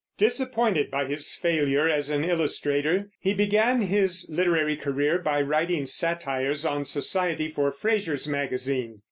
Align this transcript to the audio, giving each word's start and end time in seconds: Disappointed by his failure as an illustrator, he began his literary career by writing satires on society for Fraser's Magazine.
Disappointed 0.17 0.89
by 0.89 1.05
his 1.05 1.35
failure 1.35 1.87
as 1.87 2.09
an 2.09 2.23
illustrator, 2.23 3.11
he 3.19 3.35
began 3.35 3.81
his 3.81 4.27
literary 4.31 4.75
career 4.75 5.19
by 5.19 5.41
writing 5.41 5.85
satires 5.85 6.65
on 6.65 6.85
society 6.85 7.51
for 7.51 7.71
Fraser's 7.71 8.27
Magazine. 8.27 8.97